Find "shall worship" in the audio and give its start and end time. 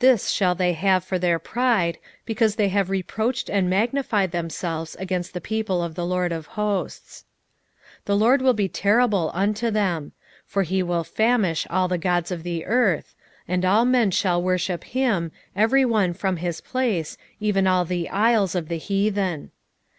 14.10-14.84